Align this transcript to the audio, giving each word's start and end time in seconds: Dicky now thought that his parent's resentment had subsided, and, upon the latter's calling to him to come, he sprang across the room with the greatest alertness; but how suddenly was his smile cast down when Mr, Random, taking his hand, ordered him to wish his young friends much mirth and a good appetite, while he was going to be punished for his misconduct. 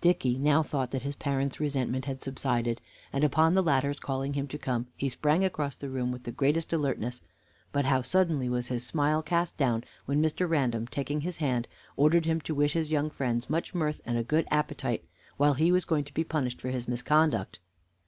Dicky 0.00 0.38
now 0.38 0.62
thought 0.62 0.92
that 0.92 1.02
his 1.02 1.16
parent's 1.16 1.58
resentment 1.58 2.04
had 2.04 2.22
subsided, 2.22 2.80
and, 3.12 3.24
upon 3.24 3.54
the 3.54 3.60
latter's 3.60 3.98
calling 3.98 4.32
to 4.34 4.38
him 4.38 4.46
to 4.46 4.56
come, 4.56 4.86
he 4.96 5.08
sprang 5.08 5.44
across 5.44 5.74
the 5.74 5.88
room 5.90 6.12
with 6.12 6.22
the 6.22 6.30
greatest 6.30 6.72
alertness; 6.72 7.22
but 7.72 7.84
how 7.84 8.00
suddenly 8.00 8.48
was 8.48 8.68
his 8.68 8.86
smile 8.86 9.20
cast 9.20 9.56
down 9.56 9.82
when 10.06 10.22
Mr, 10.22 10.48
Random, 10.48 10.86
taking 10.86 11.22
his 11.22 11.38
hand, 11.38 11.66
ordered 11.96 12.24
him 12.24 12.40
to 12.42 12.54
wish 12.54 12.74
his 12.74 12.92
young 12.92 13.10
friends 13.10 13.50
much 13.50 13.74
mirth 13.74 14.00
and 14.06 14.16
a 14.16 14.22
good 14.22 14.46
appetite, 14.48 15.04
while 15.38 15.54
he 15.54 15.72
was 15.72 15.84
going 15.84 16.04
to 16.04 16.14
be 16.14 16.22
punished 16.22 16.60
for 16.60 16.68
his 16.68 16.86
misconduct. 16.86 17.58